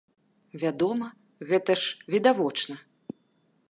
[0.63, 1.07] Вядома,
[1.51, 2.75] гэта ж відавочна.